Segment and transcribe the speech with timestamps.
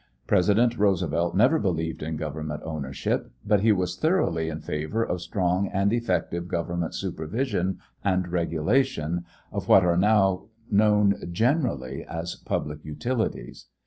[0.25, 5.67] President Roosevelt never believed in Government ownership, but he was thoroughly in favor of strong
[5.67, 13.67] and effective Government supervision and regulation of what are now known generally as public utilities.